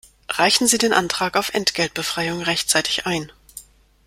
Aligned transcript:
Reichen 0.29 0.65
Sie 0.65 0.79
den 0.79 0.93
Antrag 0.93 1.37
auf 1.37 1.53
Entgeltbefreiung 1.53 2.41
rechtzeitig 2.41 3.05
ein! 3.05 3.31